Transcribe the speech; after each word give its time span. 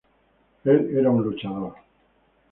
Él 0.63 0.95
era 0.97 1.11
un 1.11 1.21
luchador. 1.23 1.75